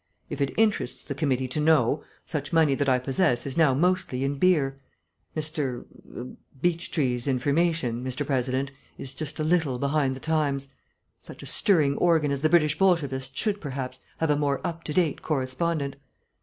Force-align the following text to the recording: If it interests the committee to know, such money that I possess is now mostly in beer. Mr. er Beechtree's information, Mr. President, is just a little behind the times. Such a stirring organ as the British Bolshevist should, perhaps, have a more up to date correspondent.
If 0.31 0.41
it 0.41 0.55
interests 0.57 1.03
the 1.03 1.13
committee 1.13 1.47
to 1.49 1.59
know, 1.59 2.03
such 2.25 2.51
money 2.51 2.73
that 2.73 2.89
I 2.89 2.97
possess 2.97 3.45
is 3.45 3.55
now 3.55 3.75
mostly 3.75 4.23
in 4.23 4.39
beer. 4.39 4.79
Mr. 5.37 5.85
er 6.15 6.27
Beechtree's 6.59 7.27
information, 7.27 8.03
Mr. 8.03 8.25
President, 8.25 8.71
is 8.97 9.13
just 9.13 9.39
a 9.39 9.43
little 9.43 9.77
behind 9.77 10.15
the 10.15 10.19
times. 10.19 10.69
Such 11.19 11.43
a 11.43 11.45
stirring 11.45 11.97
organ 11.97 12.31
as 12.31 12.41
the 12.41 12.49
British 12.49 12.79
Bolshevist 12.79 13.37
should, 13.37 13.61
perhaps, 13.61 13.99
have 14.17 14.31
a 14.31 14.35
more 14.35 14.59
up 14.65 14.83
to 14.85 14.93
date 14.93 15.21
correspondent. 15.21 15.97